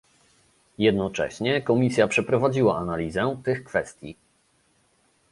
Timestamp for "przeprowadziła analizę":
2.07-3.37